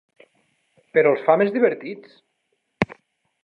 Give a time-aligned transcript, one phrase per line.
[0.95, 2.19] Però els fa més divertits!